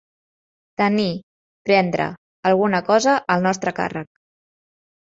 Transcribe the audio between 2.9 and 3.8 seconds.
cosa al nostre